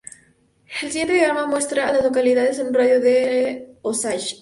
El 0.81 0.89
siguiente 0.89 1.13
diagrama 1.13 1.45
muestra 1.45 1.87
a 1.87 1.93
las 1.93 2.03
localidades 2.03 2.57
en 2.57 2.69
un 2.69 2.73
radio 2.73 2.99
de 2.99 3.11
de 3.11 3.77
Osage. 3.83 4.39